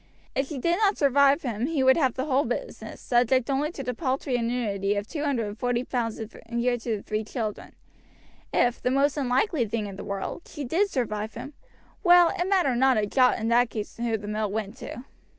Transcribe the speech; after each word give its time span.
If 0.33 0.47
she 0.47 0.57
did 0.57 0.77
not 0.79 0.97
survive 0.97 1.43
him 1.43 1.67
he 1.67 1.83
would 1.83 1.95
have 1.95 2.15
the 2.15 2.25
whole 2.25 2.43
business, 2.45 2.99
subject 2.99 3.51
only 3.51 3.71
to 3.73 3.83
the 3.83 3.93
paltry 3.93 4.35
annuity 4.35 4.95
of 4.95 5.05
two 5.05 5.23
hundred 5.23 5.45
and 5.45 5.59
forty 5.59 5.83
pounds 5.83 6.19
a 6.19 6.27
year 6.51 6.75
to 6.79 6.97
the 6.97 7.03
three 7.03 7.23
children. 7.23 7.75
If, 8.51 8.81
the 8.81 8.89
most 8.89 9.15
unlikely 9.15 9.67
thing 9.67 9.85
in 9.85 9.97
the 9.97 10.03
world, 10.03 10.47
she 10.47 10.63
did 10.63 10.89
survive 10.89 11.35
him 11.35 11.53
well, 12.03 12.33
it 12.35 12.45
mattered 12.45 12.77
not 12.77 12.97
a 12.97 13.05
jot 13.05 13.37
in 13.37 13.49
that 13.49 13.69
case 13.69 13.97
who 13.97 14.17
the 14.17 14.27
mill 14.27 14.49
went 14.49 14.75
to. 14.77 15.05